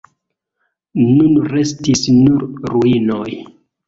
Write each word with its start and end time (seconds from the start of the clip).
Nun 1.09 1.35
restis 1.51 2.01
nur 2.15 2.47
ruinoj. 2.73 3.29